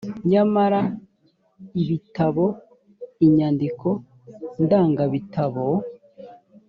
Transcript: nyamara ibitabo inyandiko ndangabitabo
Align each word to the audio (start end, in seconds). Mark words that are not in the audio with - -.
nyamara 0.29 0.79
ibitabo 1.81 2.45
inyandiko 3.25 3.87
ndangabitabo 4.63 5.65